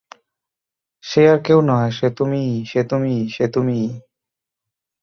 [1.03, 3.87] সে আর কেউ নয়, সে তুমিই, সে তুমিই, সে তুমিই।